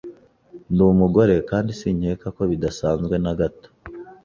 [0.71, 3.69] Ndi umugore kandi sinkeka ko bidasanzwe na gato.